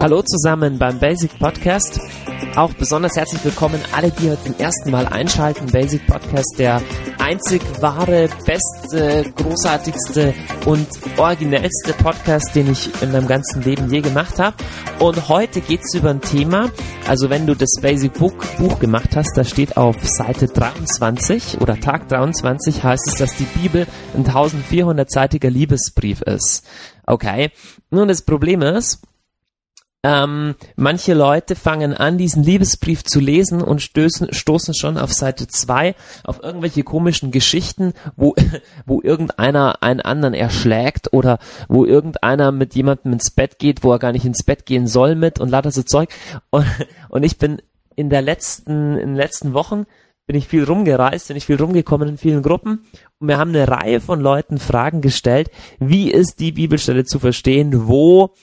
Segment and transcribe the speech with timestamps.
[0.00, 2.00] Hallo zusammen beim Basic Podcast.
[2.58, 5.66] Auch besonders herzlich willkommen alle, die heute zum ersten Mal einschalten.
[5.66, 6.82] Basic Podcast, der
[7.20, 10.34] einzig wahre, beste, großartigste
[10.66, 14.56] und originellste Podcast, den ich in meinem ganzen Leben je gemacht habe.
[14.98, 16.72] Und heute geht's über ein Thema,
[17.06, 21.78] also wenn du das Basic Book Buch gemacht hast, da steht auf Seite 23 oder
[21.78, 23.86] Tag 23 heißt es, dass die Bibel
[24.16, 26.66] ein 1400-seitiger Liebesbrief ist.
[27.06, 27.52] Okay.
[27.90, 29.00] Nun, das Problem ist,
[30.04, 35.48] ähm, manche Leute fangen an, diesen Liebesbrief zu lesen und stößen, stoßen schon auf Seite
[35.48, 38.36] 2 auf irgendwelche komischen Geschichten, wo,
[38.86, 43.98] wo irgendeiner einen anderen erschlägt oder wo irgendeiner mit jemandem ins Bett geht, wo er
[43.98, 46.10] gar nicht ins Bett gehen soll mit und lauter so Zeug.
[46.50, 46.66] Und,
[47.08, 47.60] und ich bin
[47.96, 49.86] in der letzten, in den letzten Wochen
[50.28, 52.84] bin ich viel rumgereist, bin ich viel rumgekommen in vielen Gruppen
[53.18, 57.88] und wir haben eine Reihe von Leuten Fragen gestellt, wie ist die Bibelstelle zu verstehen,
[57.88, 58.34] wo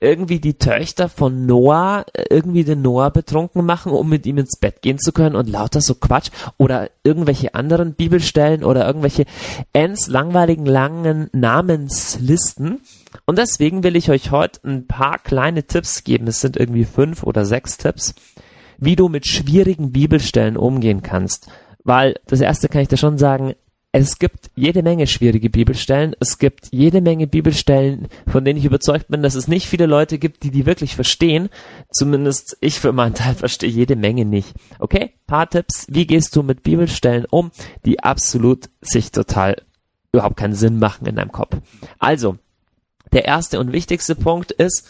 [0.00, 4.58] irgendwie die Töchter von Noah äh, irgendwie den Noah betrunken machen, um mit ihm ins
[4.58, 9.24] Bett gehen zu können und lauter so Quatsch oder irgendwelche anderen Bibelstellen oder irgendwelche
[9.72, 12.80] ends langweiligen langen Namenslisten.
[13.24, 16.26] Und deswegen will ich euch heute ein paar kleine Tipps geben.
[16.26, 18.14] Es sind irgendwie fünf oder sechs Tipps,
[18.78, 21.48] wie du mit schwierigen Bibelstellen umgehen kannst.
[21.84, 23.54] Weil das erste kann ich dir schon sagen,
[23.98, 26.14] es gibt jede Menge schwierige Bibelstellen.
[26.20, 30.18] Es gibt jede Menge Bibelstellen, von denen ich überzeugt bin, dass es nicht viele Leute
[30.18, 31.48] gibt, die die wirklich verstehen.
[31.90, 34.52] Zumindest ich für meinen Teil verstehe jede Menge nicht.
[34.80, 35.14] Okay?
[35.26, 35.86] Paar Tipps.
[35.88, 37.52] Wie gehst du mit Bibelstellen um,
[37.86, 39.62] die absolut sich total
[40.12, 41.56] überhaupt keinen Sinn machen in deinem Kopf?
[41.98, 42.36] Also,
[43.14, 44.86] der erste und wichtigste Punkt ist,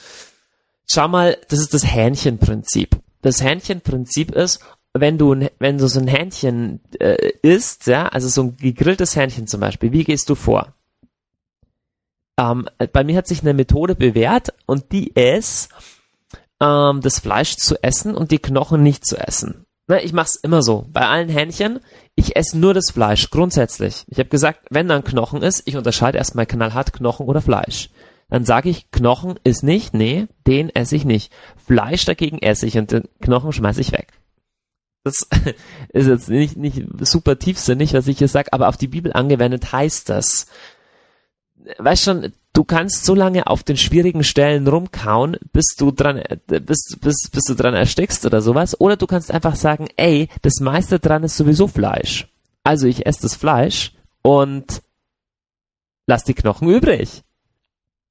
[0.90, 2.96] schau mal, das ist das Hähnchenprinzip.
[3.22, 4.58] Das Hähnchenprinzip ist,
[5.00, 9.46] wenn du, wenn du so ein Hähnchen äh, isst, ja, also so ein gegrilltes Hähnchen
[9.46, 10.74] zum Beispiel, wie gehst du vor?
[12.38, 15.70] Ähm, bei mir hat sich eine Methode bewährt und die ist,
[16.60, 19.66] ähm, das Fleisch zu essen und die Knochen nicht zu essen.
[19.88, 20.86] Ne, ich mach's immer so.
[20.92, 21.80] Bei allen Hähnchen,
[22.16, 24.04] ich esse nur das Fleisch, grundsätzlich.
[24.08, 27.90] Ich habe gesagt, wenn da ein Knochen ist, ich unterscheide erstmal knallhart Knochen oder Fleisch.
[28.28, 31.32] Dann sage ich, Knochen ist nicht, nee, den esse ich nicht.
[31.64, 34.08] Fleisch dagegen esse ich und den Knochen schmeiße ich weg.
[35.06, 35.28] Das
[35.90, 39.70] ist jetzt nicht, nicht super tiefsinnig, was ich hier sage, aber auf die Bibel angewendet
[39.70, 40.48] heißt das.
[41.78, 46.96] Weißt schon, du kannst so lange auf den schwierigen Stellen rumkauen, bis du dran, bis,
[47.00, 48.80] bis, bis du dran erstickst oder sowas.
[48.80, 52.26] Oder du kannst einfach sagen, ey, das meiste dran ist sowieso Fleisch.
[52.64, 53.92] Also ich esse das Fleisch
[54.22, 54.82] und
[56.08, 57.22] lass die Knochen übrig.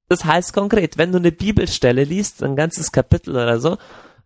[0.08, 3.76] Das heißt konkret, wenn du eine Bibelstelle liest, ein ganzes Kapitel oder so,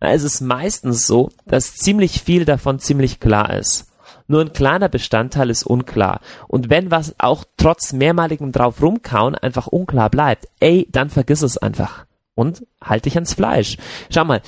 [0.09, 3.87] ist es meistens so, dass ziemlich viel davon ziemlich klar ist.
[4.27, 6.21] Nur ein kleiner Bestandteil ist unklar.
[6.47, 11.57] Und wenn was auch trotz mehrmaligem drauf rumkauen einfach unklar bleibt, ey, dann vergiss es
[11.57, 12.05] einfach.
[12.33, 13.77] Und halt dich ans Fleisch.
[14.09, 14.41] Schau mal,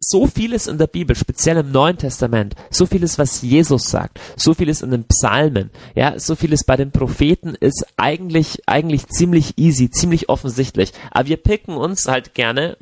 [0.00, 4.54] so vieles in der Bibel, speziell im Neuen Testament, so vieles, was Jesus sagt, so
[4.54, 9.90] vieles in den Psalmen, ja, so vieles bei den Propheten ist eigentlich, eigentlich ziemlich easy,
[9.90, 10.92] ziemlich offensichtlich.
[11.10, 12.78] Aber wir picken uns halt gerne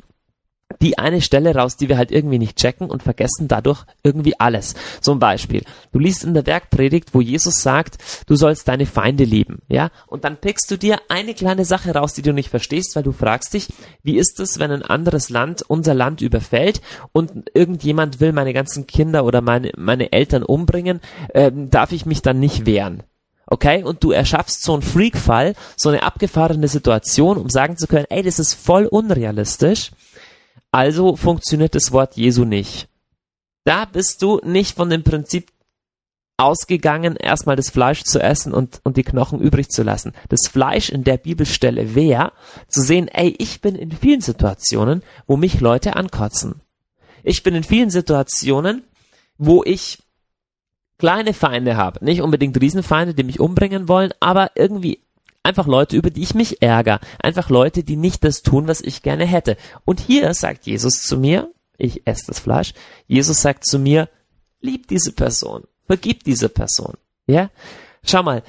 [0.81, 4.75] die eine Stelle raus, die wir halt irgendwie nicht checken und vergessen dadurch irgendwie alles.
[5.01, 7.97] Zum Beispiel, du liest in der Werkpredigt, wo Jesus sagt,
[8.27, 12.13] du sollst deine Feinde lieben, ja, und dann pickst du dir eine kleine Sache raus,
[12.13, 13.67] die du nicht verstehst, weil du fragst dich,
[14.03, 16.81] wie ist es, wenn ein anderes Land unser Land überfällt
[17.11, 21.01] und irgendjemand will meine ganzen Kinder oder meine, meine Eltern umbringen,
[21.33, 23.03] ähm, darf ich mich dann nicht wehren?
[23.49, 23.83] okay?
[23.83, 28.23] Und du erschaffst so einen Freak-Fall, so eine abgefahrene Situation, um sagen zu können, ey,
[28.23, 29.91] das ist voll unrealistisch.
[30.71, 32.87] Also funktioniert das Wort Jesu nicht.
[33.63, 35.51] Da bist du nicht von dem Prinzip
[36.37, 40.13] ausgegangen, erstmal das Fleisch zu essen und, und die Knochen übrig zu lassen.
[40.29, 42.31] Das Fleisch in der Bibelstelle wäre,
[42.67, 46.61] zu sehen, ey, ich bin in vielen Situationen, wo mich Leute ankotzen.
[47.23, 48.83] Ich bin in vielen Situationen,
[49.37, 49.99] wo ich
[50.97, 52.03] kleine Feinde habe.
[52.05, 54.99] Nicht unbedingt Riesenfeinde, die mich umbringen wollen, aber irgendwie
[55.49, 56.99] Einfach Leute, über die ich mich ärgere.
[57.17, 59.57] Einfach Leute, die nicht das tun, was ich gerne hätte.
[59.83, 62.75] Und hier sagt Jesus zu mir, ich esse das Fleisch,
[63.07, 64.09] Jesus sagt zu mir,
[64.61, 66.97] lieb diese Person, vergib diese Person.
[67.25, 67.49] Ja?
[68.03, 68.43] Schau mal,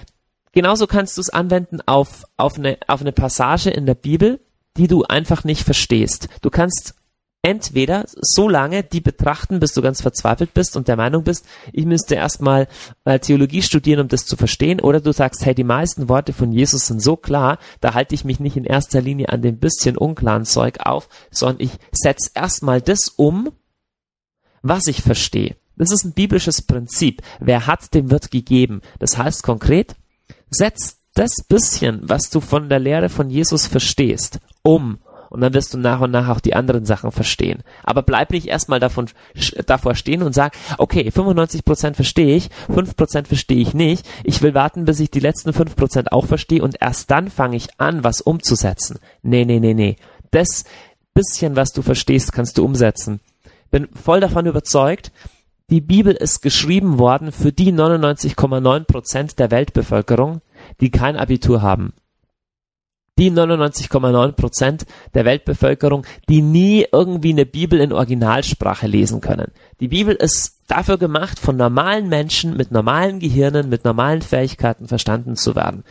[0.53, 4.39] genauso kannst du es anwenden auf, auf, eine, auf eine Passage in der Bibel,
[4.77, 6.29] die du einfach nicht verstehst.
[6.43, 6.97] Du kannst
[7.43, 11.87] entweder so lange die betrachten, bis du ganz verzweifelt bist und der Meinung bist, ich
[11.87, 12.69] müsste erstmal
[13.05, 16.53] äh, Theologie studieren, um das zu verstehen, oder du sagst, hey, die meisten Worte von
[16.53, 19.97] Jesus sind so klar, da halte ich mich nicht in erster Linie an dem bisschen
[19.97, 23.51] unklaren Zeug auf, sondern ich setze erstmal das um,
[24.63, 25.57] was ich verstehe.
[25.77, 27.23] Das ist ein biblisches Prinzip.
[27.39, 28.83] Wer hat, dem wird gegeben.
[28.99, 29.97] Das heißt konkret,
[30.51, 34.99] setz das bisschen, was du von der Lehre von Jesus verstehst, um
[35.31, 37.63] und dann wirst du nach und nach auch die anderen Sachen verstehen.
[37.85, 39.09] Aber bleib nicht erstmal davon,
[39.65, 44.07] davor stehen und sag, okay, 95% verstehe ich, 5% verstehe ich nicht.
[44.25, 47.69] Ich will warten, bis ich die letzten 5% auch verstehe und erst dann fange ich
[47.79, 48.99] an, was umzusetzen.
[49.23, 49.97] Nee, nee, nee, nee.
[50.33, 50.65] Das
[51.15, 53.21] bisschen, was du verstehst, kannst du umsetzen.
[53.71, 55.13] Bin voll davon überzeugt,
[55.71, 60.41] die Bibel ist geschrieben worden für die 99,9% der Weltbevölkerung,
[60.81, 61.93] die kein Abitur haben
[63.21, 69.53] die 99,9 Prozent der Weltbevölkerung, die nie irgendwie eine Bibel in Originalsprache lesen können.
[69.79, 75.37] Die Bibel ist dafür gemacht, von normalen Menschen mit normalen Gehirnen, mit normalen Fähigkeiten verstanden
[75.37, 75.85] zu werden.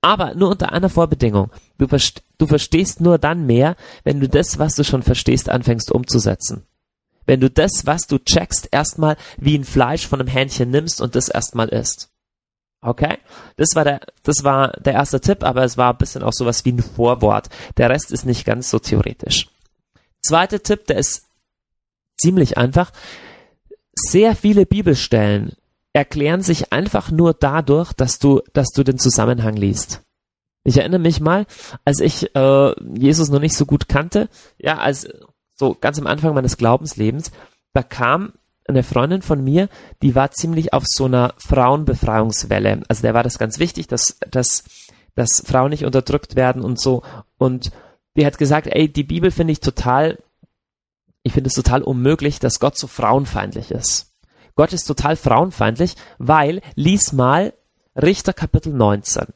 [0.00, 1.50] Aber nur unter einer Vorbedingung.
[1.78, 6.66] Du, du verstehst nur dann mehr, wenn du das, was du schon verstehst, anfängst umzusetzen.
[7.24, 11.14] Wenn du das, was du checkst, erstmal wie ein Fleisch von einem Hähnchen nimmst und
[11.14, 12.10] das erstmal isst.
[12.84, 13.18] Okay?
[13.56, 16.64] Das war der, das war der erste Tipp, aber es war ein bisschen auch sowas
[16.64, 17.48] wie ein Vorwort.
[17.78, 19.48] Der Rest ist nicht ganz so theoretisch.
[20.22, 21.24] Zweiter Tipp, der ist
[22.18, 22.92] ziemlich einfach.
[23.94, 25.52] Sehr viele Bibelstellen
[25.94, 30.02] erklären sich einfach nur dadurch, dass du, dass du den Zusammenhang liest.
[30.64, 31.46] Ich erinnere mich mal,
[31.84, 34.28] als ich äh, Jesus noch nicht so gut kannte,
[34.58, 35.08] ja, als
[35.54, 37.30] so ganz am Anfang meines Glaubenslebens,
[37.74, 38.32] da kam
[38.66, 39.68] eine Freundin von mir,
[40.02, 42.82] die war ziemlich auf so einer Frauenbefreiungswelle.
[42.88, 44.64] Also der war das ganz wichtig, dass, dass,
[45.14, 47.02] dass Frauen nicht unterdrückt werden und so.
[47.36, 47.72] Und
[48.16, 50.18] die hat gesagt, ey, die Bibel finde ich total,
[51.22, 54.12] ich finde es total unmöglich, dass Gott so frauenfeindlich ist.
[54.54, 57.52] Gott ist total frauenfeindlich, weil, lies mal
[57.96, 59.26] Richter Kapitel 19.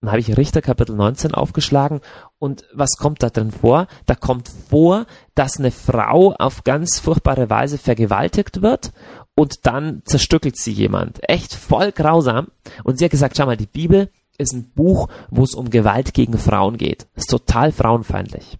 [0.00, 2.00] Dann habe ich Richter Kapitel 19 aufgeschlagen
[2.38, 3.86] und was kommt da drin vor?
[4.04, 8.92] Da kommt vor, dass eine Frau auf ganz furchtbare Weise vergewaltigt wird
[9.34, 11.20] und dann zerstückelt sie jemand.
[11.28, 12.48] Echt voll grausam.
[12.84, 16.14] Und sie hat gesagt, schau mal, die Bibel ist ein Buch, wo es um Gewalt
[16.14, 17.06] gegen Frauen geht.
[17.14, 18.58] Ist total frauenfeindlich.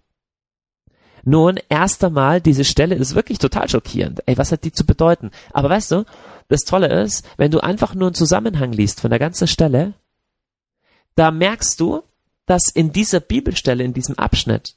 [1.23, 4.21] Nun, erst einmal, diese Stelle ist wirklich total schockierend.
[4.25, 5.31] Ey, was hat die zu bedeuten?
[5.51, 6.05] Aber weißt du,
[6.47, 9.93] das Tolle ist, wenn du einfach nur einen Zusammenhang liest von der ganzen Stelle,
[11.17, 12.03] da merkst du,
[12.45, 14.75] dass in dieser Bibelstelle, in diesem Abschnitt,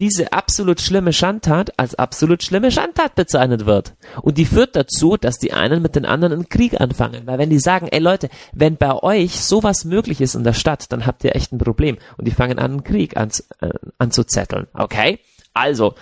[0.00, 3.94] diese absolut schlimme Schandtat als absolut schlimme Schandtat bezeichnet wird.
[4.20, 7.26] Und die führt dazu, dass die einen mit den anderen einen Krieg anfangen.
[7.26, 10.90] Weil wenn die sagen, ey Leute, wenn bei euch sowas möglich ist in der Stadt,
[10.90, 11.98] dann habt ihr echt ein Problem.
[12.18, 13.30] Und die fangen an, einen Krieg an,
[13.60, 14.66] äh, anzuzetteln.
[14.74, 15.20] Okay?
[15.54, 15.94] Also,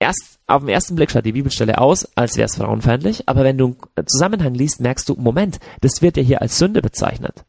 [0.00, 3.56] erst auf den ersten Blick schaut die Bibelstelle aus, als wäre es frauenfeindlich, aber wenn
[3.56, 7.44] du einen Zusammenhang liest, merkst du, Moment, das wird ja hier als Sünde bezeichnet.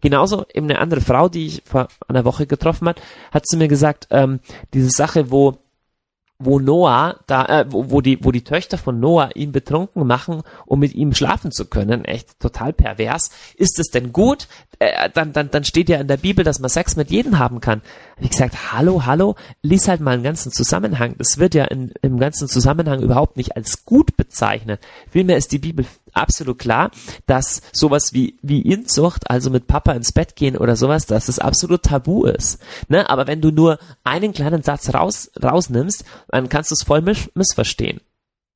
[0.00, 3.00] Genauso eben eine andere Frau, die ich vor einer Woche getroffen hat,
[3.30, 4.40] hat zu mir gesagt, ähm,
[4.72, 5.58] diese Sache, wo
[6.38, 10.42] wo Noah da, äh, wo, wo die, wo die Töchter von Noah ihn betrunken machen,
[10.66, 13.30] um mit ihm schlafen zu können, echt total pervers.
[13.56, 14.48] Ist es denn gut?
[14.78, 17.60] Äh, dann, dann, dann steht ja in der Bibel, dass man Sex mit jedem haben
[17.60, 17.80] kann.
[18.16, 21.14] Hab ich gesagt, hallo, hallo, lies halt mal einen ganzen Zusammenhang.
[21.16, 24.80] Das wird ja in, im ganzen Zusammenhang überhaupt nicht als gut bezeichnet.
[25.10, 25.86] Vielmehr ist die Bibel
[26.16, 26.90] absolut klar,
[27.26, 31.38] dass sowas wie, wie Inzucht, also mit Papa ins Bett gehen oder sowas, dass es
[31.38, 32.58] absolut tabu ist.
[32.88, 33.08] Ne?
[33.08, 37.30] Aber wenn du nur einen kleinen Satz raus, rausnimmst, dann kannst du es voll miss
[37.34, 38.00] missverstehen.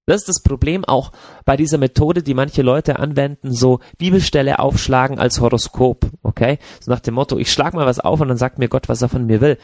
[0.06, 1.12] Das ist das Problem auch
[1.44, 6.58] bei dieser Methode, die manche Leute anwenden, so Bibelstelle aufschlagen als Horoskop, okay?
[6.80, 9.02] So nach dem Motto, ich schlag mal was auf und dann sagt mir Gott, was
[9.02, 9.56] er von mir will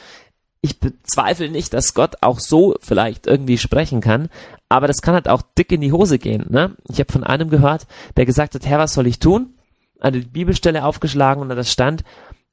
[0.66, 4.28] ich bezweifle nicht, dass Gott auch so vielleicht irgendwie sprechen kann,
[4.68, 6.46] aber das kann halt auch dick in die Hose gehen.
[6.50, 6.76] Ne?
[6.88, 9.54] Ich habe von einem gehört, der gesagt hat, Herr, was soll ich tun?
[10.00, 12.04] Eine Bibelstelle aufgeschlagen und da stand,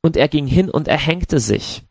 [0.01, 1.83] und er ging hin und er hängte sich.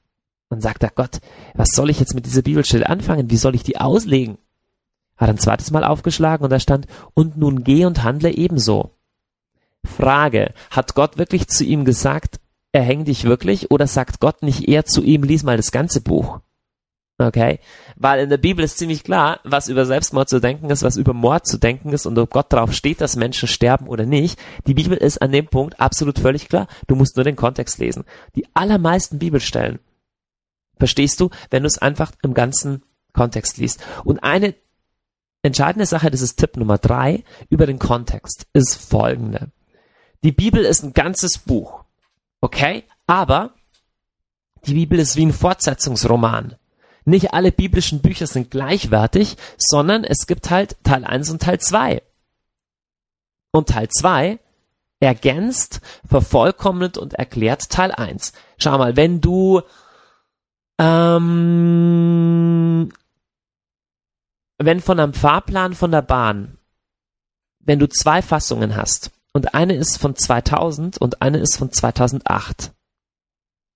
[0.50, 1.20] Dann sagt er, Gott,
[1.54, 3.30] was soll ich jetzt mit dieser Bibelstelle anfangen?
[3.30, 4.36] Wie soll ich die auslegen?
[5.16, 8.90] Hat ein zweites Mal aufgeschlagen und da stand, und nun geh und handle ebenso.
[9.84, 12.38] Frage, hat Gott wirklich zu ihm gesagt,
[12.72, 16.40] erhäng dich wirklich oder sagt Gott nicht eher zu ihm, lies mal das ganze Buch?
[17.18, 17.60] Okay?
[17.96, 21.12] Weil in der Bibel ist ziemlich klar, was über Selbstmord zu denken ist, was über
[21.12, 24.38] Mord zu denken ist und ob Gott darauf steht, dass Menschen sterben oder nicht.
[24.66, 26.66] Die Bibel ist an dem Punkt absolut völlig klar.
[26.86, 28.04] Du musst nur den Kontext lesen.
[28.34, 29.78] Die allermeisten Bibelstellen
[30.78, 33.84] verstehst du, wenn du es einfach im ganzen Kontext liest.
[34.04, 34.54] Und eine
[35.42, 39.50] entscheidende Sache, das ist Tipp Nummer drei, über den Kontext, ist folgende.
[40.24, 41.81] Die Bibel ist ein ganzes Buch.
[42.42, 42.84] Okay?
[43.06, 43.54] Aber
[44.66, 46.56] die Bibel ist wie ein Fortsetzungsroman.
[47.04, 52.02] Nicht alle biblischen Bücher sind gleichwertig, sondern es gibt halt Teil 1 und Teil 2.
[53.52, 54.38] Und Teil 2
[55.00, 58.34] ergänzt, vervollkommnet und erklärt Teil 1.
[58.58, 59.62] Schau mal, wenn du
[60.78, 62.02] ähm,
[64.58, 66.58] wenn von einem Fahrplan von der Bahn,
[67.58, 72.72] wenn du zwei Fassungen hast, und eine ist von 2000 und eine ist von 2008.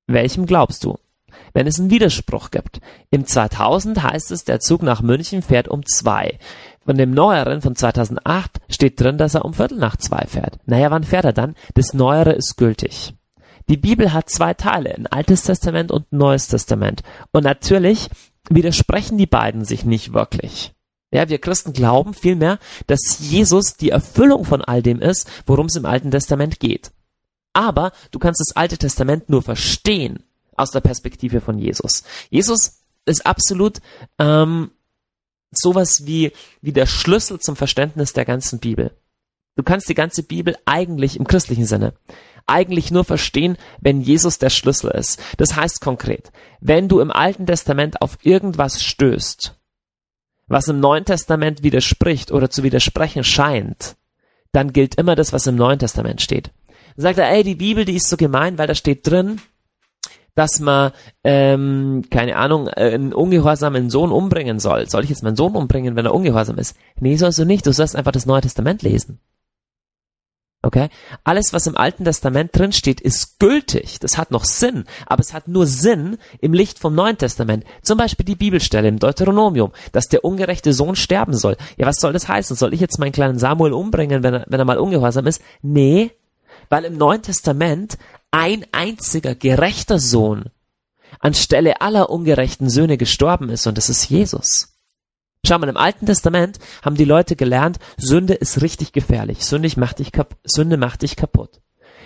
[0.06, 0.98] Welchem glaubst du?
[1.52, 2.80] Wenn es einen Widerspruch gibt.
[3.10, 6.38] Im 2000 heißt es, der Zug nach München fährt um zwei.
[6.84, 10.58] Von dem neueren von 2008 steht drin, dass er um Viertel nach zwei fährt.
[10.66, 11.54] Naja, wann fährt er dann?
[11.74, 13.14] Das neuere ist gültig.
[13.68, 17.02] Die Bibel hat zwei Teile, ein Altes Testament und ein Neues Testament.
[17.32, 18.08] Und natürlich
[18.48, 20.75] widersprechen die beiden sich nicht wirklich.
[21.16, 22.58] Ja, wir Christen glauben vielmehr,
[22.88, 26.92] dass Jesus die Erfüllung von all dem ist, worum es im Alten Testament geht.
[27.54, 30.24] Aber du kannst das Alte Testament nur verstehen
[30.58, 32.04] aus der Perspektive von Jesus.
[32.28, 33.78] Jesus ist absolut
[34.18, 34.72] ähm,
[35.52, 38.94] sowas wie, wie der Schlüssel zum Verständnis der ganzen Bibel.
[39.56, 41.94] Du kannst die ganze Bibel eigentlich im christlichen Sinne
[42.46, 45.18] eigentlich nur verstehen, wenn Jesus der Schlüssel ist.
[45.38, 46.30] Das heißt konkret,
[46.60, 49.55] wenn du im Alten Testament auf irgendwas stößt,
[50.46, 53.96] was im Neuen Testament widerspricht oder zu widersprechen scheint,
[54.52, 56.50] dann gilt immer das, was im Neuen Testament steht.
[56.96, 59.40] Dann sagt er, ey, die Bibel, die ist so gemein, weil da steht drin,
[60.34, 60.92] dass man,
[61.24, 64.88] ähm, keine Ahnung, äh, einen ungehorsamen Sohn umbringen soll.
[64.88, 66.76] Soll ich jetzt meinen Sohn umbringen, wenn er ungehorsam ist?
[67.00, 67.66] Nee, sollst du nicht.
[67.66, 69.18] Du sollst einfach das Neue Testament lesen.
[70.66, 70.88] Okay?
[71.22, 74.00] Alles, was im Alten Testament drin steht, ist gültig.
[74.00, 74.84] Das hat noch Sinn.
[75.06, 77.62] Aber es hat nur Sinn im Licht vom Neuen Testament.
[77.82, 81.56] Zum Beispiel die Bibelstelle im Deuteronomium, dass der ungerechte Sohn sterben soll.
[81.76, 82.56] Ja, was soll das heißen?
[82.56, 85.40] Soll ich jetzt meinen kleinen Samuel umbringen, wenn er, wenn er mal ungehorsam ist?
[85.62, 86.10] Nee.
[86.68, 87.96] Weil im Neuen Testament
[88.32, 90.46] ein einziger gerechter Sohn
[91.20, 94.75] anstelle aller ungerechten Söhne gestorben ist und das ist Jesus.
[95.46, 99.44] Schau mal, im Alten Testament haben die Leute gelernt, Sünde ist richtig gefährlich.
[99.46, 101.60] Sünde macht dich, kap Sünde macht dich kaputt.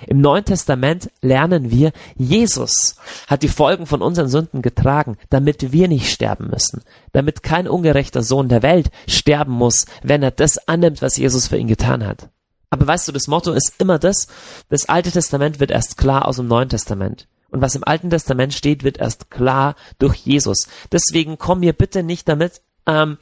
[0.06, 2.96] Im Neuen Testament lernen wir, Jesus
[3.28, 6.82] hat die Folgen von unseren Sünden getragen, damit wir nicht sterben müssen,
[7.12, 11.56] damit kein ungerechter Sohn der Welt sterben muss, wenn er das annimmt, was Jesus für
[11.56, 12.28] ihn getan hat.
[12.68, 14.28] Aber weißt du, das Motto ist immer das,
[14.68, 17.26] das Alte Testament wird erst klar aus dem Neuen Testament.
[17.50, 20.68] Und was im Alten Testament steht, wird erst klar durch Jesus.
[20.92, 23.18] Deswegen komm mir bitte nicht damit, ähm,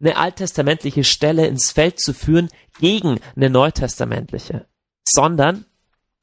[0.00, 4.66] eine alttestamentliche Stelle ins Feld zu führen gegen eine neutestamentliche,
[5.04, 5.64] sondern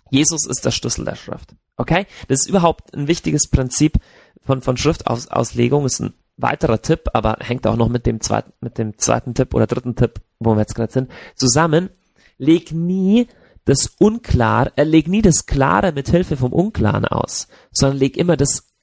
[0.10, 1.56] Jesus ist der Schlüssel der Schrift.
[1.78, 2.08] Okay?
[2.28, 4.00] Das ist überhaupt ein wichtiges Prinzip
[4.42, 8.78] von, von Schriftauslegung, ist ein weiterer Tipp, aber hängt auch noch mit dem zweiten, mit
[8.78, 11.90] dem zweiten Tipp oder dritten Tipp, wo wir jetzt gerade sind, zusammen.
[12.38, 13.28] Leg nie
[13.66, 18.38] das Unklar, äh, leg nie das Klare mit Hilfe vom Unklaren aus, sondern leg immer
[18.38, 18.74] das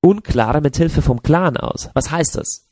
[0.00, 1.90] Unklare mit Hilfe vom Klaren aus.
[1.94, 2.67] Was heißt das?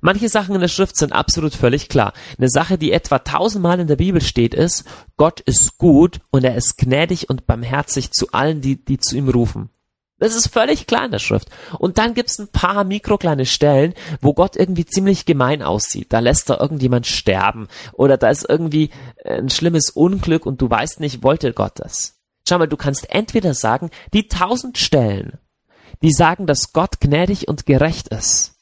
[0.00, 2.12] Manche Sachen in der Schrift sind absolut völlig klar.
[2.38, 4.84] Eine Sache, die etwa tausendmal in der Bibel steht, ist,
[5.16, 9.28] Gott ist gut und er ist gnädig und barmherzig zu allen, die, die zu ihm
[9.28, 9.70] rufen.
[10.20, 11.48] Das ist völlig klar in der Schrift.
[11.78, 16.12] Und dann gibt's ein paar mikrokleine Stellen, wo Gott irgendwie ziemlich gemein aussieht.
[16.12, 17.68] Da lässt er irgendjemand sterben.
[17.92, 18.90] Oder da ist irgendwie
[19.24, 22.16] ein schlimmes Unglück und du weißt nicht, wollte Gott das.
[22.48, 25.38] Schau mal, du kannst entweder sagen, die tausend Stellen,
[26.02, 28.57] die sagen, dass Gott gnädig und gerecht ist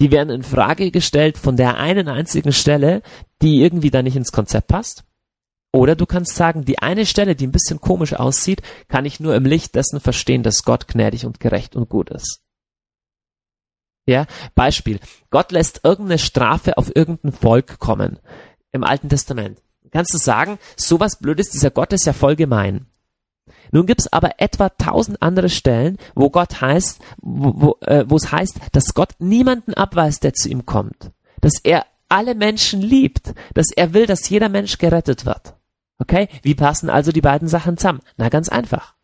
[0.00, 3.02] die werden in Frage gestellt von der einen einzigen Stelle,
[3.42, 5.04] die irgendwie da nicht ins Konzept passt.
[5.72, 9.34] Oder du kannst sagen, die eine Stelle, die ein bisschen komisch aussieht, kann ich nur
[9.34, 12.40] im Licht dessen verstehen, dass Gott gnädig und gerecht und gut ist.
[14.06, 15.00] Ja, Beispiel.
[15.30, 18.20] Gott lässt irgendeine Strafe auf irgendein Volk kommen.
[18.70, 19.60] Im Alten Testament.
[19.90, 22.86] Kannst du sagen, sowas Blödes, dieser Gott ist ja voll gemein.
[23.72, 28.32] Nun gibt es aber etwa tausend andere Stellen, wo Gott heißt, wo, wo äh, es
[28.32, 31.10] heißt, dass Gott niemanden abweist, der zu ihm kommt.
[31.40, 35.54] Dass er alle Menschen liebt, dass er will, dass jeder Mensch gerettet wird.
[35.98, 36.28] Okay?
[36.42, 38.00] Wie passen also die beiden Sachen zusammen?
[38.16, 38.94] Na, ganz einfach.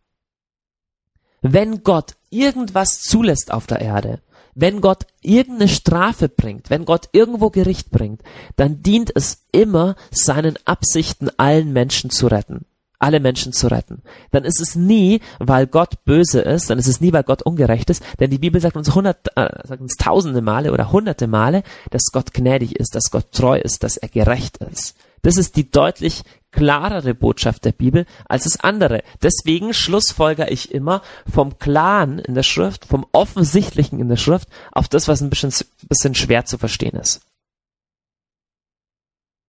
[1.43, 4.21] Wenn Gott irgendwas zulässt auf der Erde,
[4.55, 8.23] wenn Gott irgendeine Strafe bringt, wenn Gott irgendwo Gericht bringt,
[8.57, 12.67] dann dient es immer seinen Absichten, allen Menschen zu retten
[13.01, 14.03] alle Menschen zu retten.
[14.31, 17.91] Dann ist es nie, weil Gott böse ist, dann ist es nie, weil Gott ungerecht
[17.91, 21.63] ist, denn die Bibel sagt uns hundert, äh, sagt uns tausende Male oder hunderte Male,
[21.91, 24.97] dass Gott gnädig ist, dass Gott treu ist, dass er gerecht ist.
[25.23, 29.03] Das ist die deutlich klarere Botschaft der Bibel als das andere.
[29.23, 34.89] Deswegen schlussfolger ich immer vom Klaren in der Schrift, vom Offensichtlichen in der Schrift auf
[34.89, 35.53] das, was ein bisschen,
[35.89, 37.21] bisschen schwer zu verstehen ist.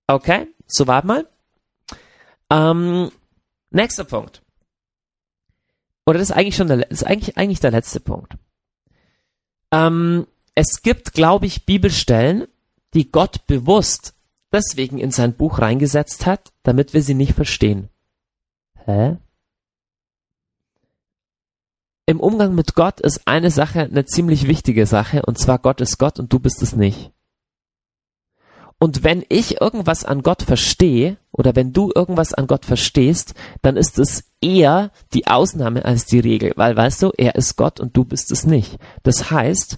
[0.08, 1.26] Okay, so war mal.
[2.50, 3.12] Ähm,
[3.72, 4.42] Nächster Punkt.
[6.06, 8.36] Oder das ist eigentlich schon der, ist eigentlich, eigentlich der letzte Punkt.
[9.72, 12.48] Ähm, es gibt, glaube ich, Bibelstellen,
[12.94, 14.14] die Gott bewusst
[14.52, 17.90] deswegen in sein Buch reingesetzt hat, damit wir sie nicht verstehen.
[18.86, 19.18] Hä?
[22.06, 25.98] Im Umgang mit Gott ist eine Sache eine ziemlich wichtige Sache, und zwar Gott ist
[25.98, 27.12] Gott und du bist es nicht.
[28.82, 33.78] Und wenn ich irgendwas an Gott verstehe, oder wenn du irgendwas an Gott verstehst, dann
[33.78, 37.96] ist es eher die Ausnahme als die Regel, weil weißt du, er ist Gott und
[37.96, 38.80] du bist es nicht.
[39.04, 39.78] Das heißt,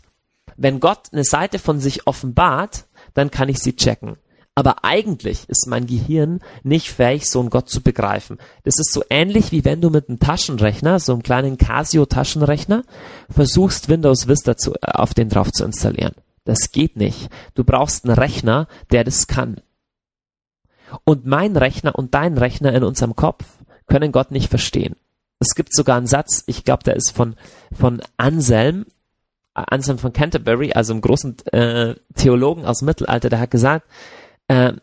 [0.55, 4.15] wenn Gott eine Seite von sich offenbart, dann kann ich sie checken.
[4.55, 8.37] Aber eigentlich ist mein Gehirn nicht fähig, so einen Gott zu begreifen.
[8.63, 12.83] Das ist so ähnlich wie wenn du mit einem Taschenrechner, so einem kleinen Casio Taschenrechner,
[13.29, 16.13] versuchst Windows Vista zu, äh, auf den drauf zu installieren.
[16.45, 17.29] Das geht nicht.
[17.55, 19.61] Du brauchst einen Rechner, der das kann.
[21.05, 23.45] Und mein Rechner und dein Rechner in unserem Kopf
[23.87, 24.95] können Gott nicht verstehen.
[25.39, 27.35] Es gibt sogar einen Satz, ich glaube, der ist von,
[27.77, 28.85] von Anselm,
[29.53, 33.87] Anselm von Canterbury, also einem großen äh, Theologen aus dem Mittelalter, der hat gesagt,
[34.47, 34.73] äh,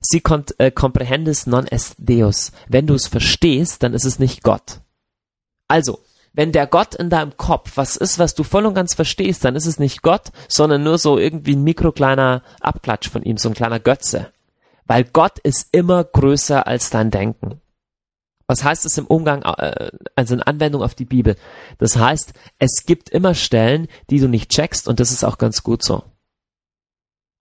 [0.00, 2.52] si cont, äh, comprehendes non est Deus.
[2.68, 4.80] Wenn du es verstehst, dann ist es nicht Gott.
[5.68, 6.00] Also,
[6.32, 9.56] wenn der Gott in deinem Kopf was ist, was du voll und ganz verstehst, dann
[9.56, 13.54] ist es nicht Gott, sondern nur so irgendwie ein mikrokleiner Abklatsch von ihm, so ein
[13.54, 14.32] kleiner Götze.
[14.86, 17.60] Weil Gott ist immer größer als dein Denken.
[18.46, 21.36] Was heißt es im Umgang, äh, also in Anwendung auf die Bibel?
[21.78, 25.62] Das heißt, es gibt immer Stellen, die du nicht checkst und das ist auch ganz
[25.62, 26.02] gut so.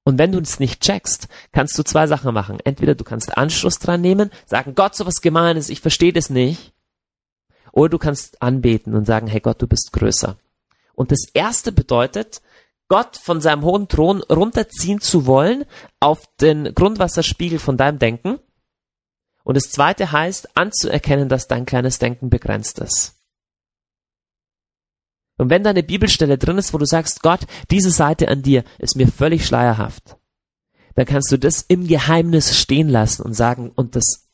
[0.03, 2.59] Und wenn du es nicht checkst, kannst du zwei Sachen machen.
[2.63, 6.73] Entweder du kannst Anschluss dran nehmen, sagen, Gott, so was Gemeines, ich verstehe das nicht.
[7.71, 10.37] Oder du kannst anbeten und sagen, hey Gott, du bist größer.
[10.93, 12.41] Und das erste bedeutet,
[12.89, 15.65] Gott von seinem hohen Thron runterziehen zu wollen
[15.99, 18.39] auf den Grundwasserspiegel von deinem Denken.
[19.43, 23.15] Und das zweite heißt, anzuerkennen, dass dein kleines Denken begrenzt ist.
[25.37, 28.65] Und wenn da eine Bibelstelle drin ist, wo du sagst, Gott, diese Seite an dir
[28.77, 30.17] ist mir völlig schleierhaft,
[30.95, 34.28] dann kannst du das im Geheimnis stehen lassen und sagen, und das,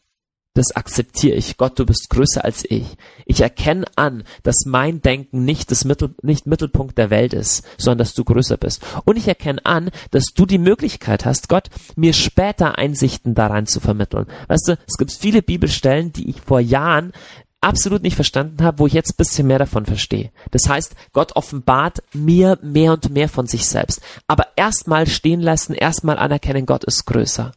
[0.56, 1.58] das akzeptiere ich.
[1.58, 2.98] Gott, du bist größer als ich.
[3.26, 8.00] Ich erkenne an, dass mein Denken nicht das Mittel, nicht Mittelpunkt der Welt ist, sondern
[8.00, 8.82] dass du größer bist.
[9.06, 13.68] Und ich erkenne an, dass du die Möglichkeit hast, Gott, mir später Einsichten da rein
[13.68, 14.26] zu vermitteln.
[14.48, 17.12] Weißt du, es gibt viele Bibelstellen, die ich vor Jahren
[17.60, 20.32] absolut nicht verstanden habe, wo ich jetzt bisschen mehr davon verstehe.
[20.52, 24.02] Das heißt, Gott offenbart mir mehr und mehr von sich selbst.
[24.28, 27.52] Aber erstmal stehen lassen, erstmal anerkennen, Gott ist größer.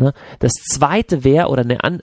[0.00, 0.14] Ne?
[0.38, 2.00] Das zweite wäre, oder eine An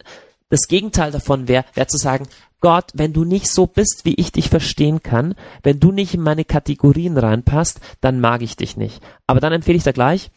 [0.50, 2.28] das Gegenteil davon wäre, wäre zu sagen,
[2.62, 6.22] Gott, wenn du nicht so bist, wie ich dich verstehen kann, wenn du nicht in
[6.22, 9.04] meine Kategorien reinpasst, dann mag ich dich nicht.
[9.28, 10.32] Aber dann empfehle ich da gleich,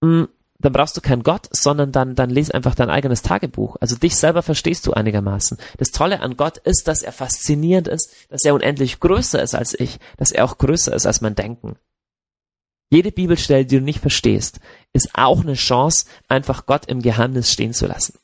[0.00, 0.28] mh, mm,
[0.60, 3.76] dann brauchst du keinen Gott, sondern dann, dann lese einfach dein eigenes Tagebuch.
[3.80, 5.58] Also dich selber verstehst du einigermaßen.
[5.76, 9.78] Das Tolle an Gott ist, dass er faszinierend ist, dass er unendlich größer ist als
[9.78, 11.74] ich, dass er auch größer ist als mein Denken.
[12.92, 14.60] Jede Bibelstelle, die du nicht verstehst,
[14.92, 18.18] ist auch eine Chance, einfach Gott im Geheimnis stehen zu lassen.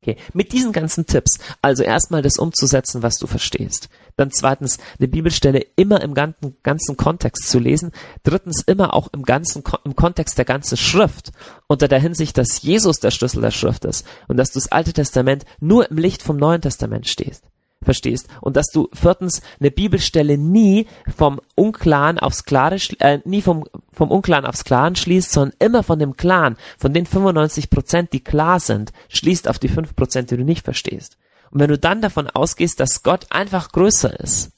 [0.00, 3.88] Okay, mit diesen ganzen Tipps, also erstmal das umzusetzen, was du verstehst.
[4.14, 7.90] Dann zweitens, eine Bibelstelle immer im ganzen, ganzen Kontext zu lesen.
[8.22, 11.32] Drittens, immer auch im ganzen, im Kontext der ganzen Schrift.
[11.66, 14.06] Unter der Hinsicht, dass Jesus der Schlüssel der Schrift ist.
[14.28, 17.42] Und dass du das Alte Testament nur im Licht vom Neuen Testament stehst
[17.84, 23.64] verstehst und dass du viertens eine Bibelstelle nie vom Unklaren aufs Klare, äh, nie vom,
[23.92, 28.24] vom Unklaren aufs Klaren schließt, sondern immer von dem Klaren, von den 95 Prozent, die
[28.24, 31.16] klar sind, schließt auf die 5 Prozent, die du nicht verstehst.
[31.50, 34.50] Und wenn du dann davon ausgehst, dass Gott einfach größer ist,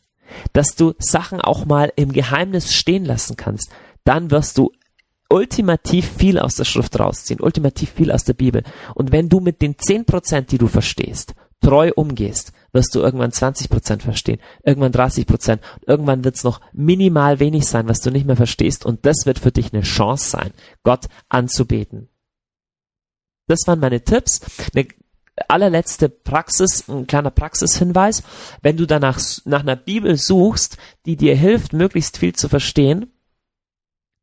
[0.53, 3.71] dass du Sachen auch mal im Geheimnis stehen lassen kannst,
[4.05, 4.73] dann wirst du
[5.29, 8.63] ultimativ viel aus der Schrift rausziehen, ultimativ viel aus der Bibel.
[8.95, 13.33] Und wenn du mit den 10 Prozent, die du verstehst, treu umgehst, wirst du irgendwann
[13.33, 18.11] 20 Prozent verstehen, irgendwann 30 Prozent, irgendwann wird es noch minimal wenig sein, was du
[18.11, 22.09] nicht mehr verstehst und das wird für dich eine Chance sein, Gott anzubeten.
[23.47, 24.41] Das waren meine Tipps.
[24.75, 24.89] Eine
[25.49, 28.23] allerletzte Praxis, ein kleiner Praxishinweis.
[28.63, 33.13] Wenn du danach nach einer Bibel suchst, die dir hilft, möglichst viel zu verstehen,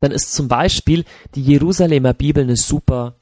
[0.02, 3.16] dann ist zum Beispiel die Jerusalemer Bibel eine super,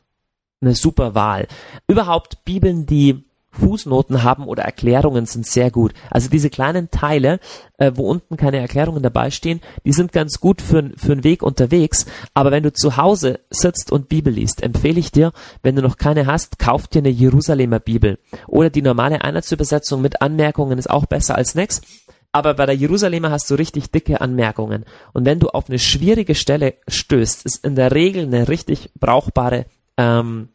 [0.61, 1.47] eine super Wahl.
[1.87, 5.93] Überhaupt Bibeln, die Fußnoten haben oder Erklärungen sind sehr gut.
[6.09, 7.39] Also diese kleinen Teile,
[7.77, 11.43] äh, wo unten keine Erklärungen dabei stehen, die sind ganz gut für, für einen Weg
[11.43, 12.05] unterwegs.
[12.33, 15.33] Aber wenn du zu Hause sitzt und Bibel liest, empfehle ich dir,
[15.63, 18.19] wenn du noch keine hast, kauf dir eine Jerusalemer Bibel.
[18.47, 21.81] Oder die normale Einheitsübersetzung mit Anmerkungen ist auch besser als nix.
[22.31, 24.85] Aber bei der Jerusalemer hast du richtig dicke Anmerkungen.
[25.11, 29.65] Und wenn du auf eine schwierige Stelle stößt, ist in der Regel eine richtig brauchbare
[29.97, 30.49] ähm,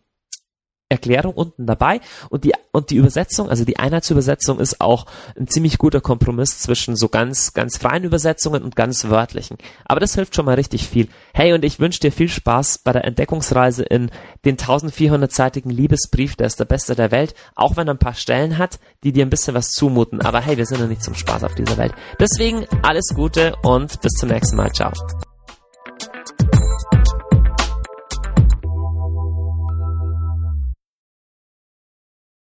[0.88, 5.78] Erklärung unten dabei und die und die Übersetzung, also die Einheitsübersetzung ist auch ein ziemlich
[5.78, 9.56] guter Kompromiss zwischen so ganz ganz freien Übersetzungen und ganz wörtlichen.
[9.84, 11.08] Aber das hilft schon mal richtig viel.
[11.34, 14.10] Hey und ich wünsche dir viel Spaß bei der Entdeckungsreise in
[14.44, 18.58] den 1400-seitigen Liebesbrief, der ist der beste der Welt, auch wenn er ein paar Stellen
[18.58, 21.44] hat, die dir ein bisschen was zumuten, aber hey, wir sind ja nicht zum Spaß
[21.44, 21.94] auf dieser Welt.
[22.20, 24.72] Deswegen alles Gute und bis zum nächsten Mal.
[24.72, 24.92] Ciao.